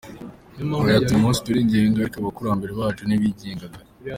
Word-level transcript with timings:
Yagize 0.57 0.93
ati: 0.99 1.11
“Uyu 1.11 1.23
munsi 1.23 1.43
turigenga, 1.45 1.97
ariko 1.99 2.17
abakurambere 2.19 2.71
bacu 2.79 3.01
ntibigengaga. 3.05 3.77